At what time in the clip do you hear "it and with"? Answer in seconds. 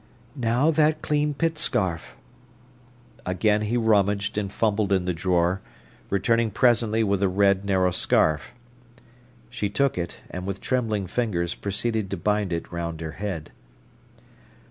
9.99-10.59